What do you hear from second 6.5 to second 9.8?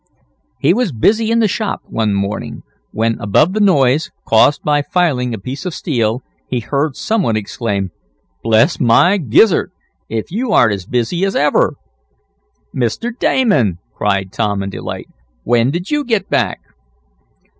heard some one exclaim: "Bless my gizzard!